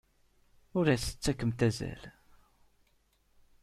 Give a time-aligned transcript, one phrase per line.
[0.77, 2.03] Ur as-ttakfemt azal.